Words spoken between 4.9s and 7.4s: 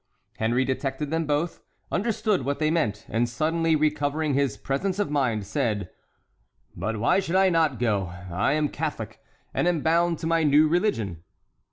of mind said: "But why should